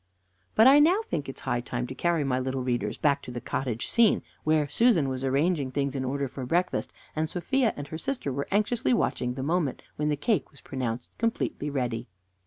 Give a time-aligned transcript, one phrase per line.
[0.55, 3.29] But I now think it is high time to carry my little readers back to
[3.29, 7.87] the cottage scene, where Susan was arranging things in order for breakfast, and Sophia and
[7.89, 12.07] her sister were anxiously watching the moment when the cake was pronounced completely ready.